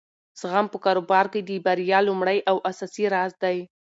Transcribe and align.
زغم 0.39 0.65
په 0.73 0.77
کاروبار 0.85 1.25
کې 1.33 1.41
د 1.43 1.49
بریا 1.65 1.99
لومړی 2.07 2.39
او 2.49 2.57
اساسي 2.71 3.05
راز 3.13 3.31
دی. 3.43 3.57